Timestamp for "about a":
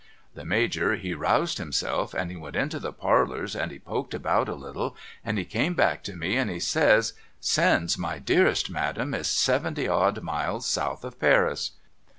4.15-4.55